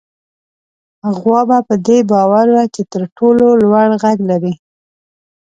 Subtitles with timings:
[1.17, 4.53] غوا په دې باور وه چې تر ټولو لوړ غږ لري.